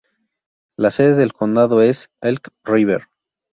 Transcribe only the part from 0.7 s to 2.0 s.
La sede del condado